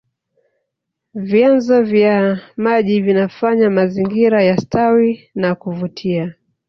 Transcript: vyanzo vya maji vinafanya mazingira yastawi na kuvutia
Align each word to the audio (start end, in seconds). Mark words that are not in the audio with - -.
vyanzo 1.15 1.81
vya 1.83 2.39
maji 2.57 3.01
vinafanya 3.01 3.69
mazingira 3.69 4.41
yastawi 4.43 5.29
na 5.35 5.55
kuvutia 5.55 6.33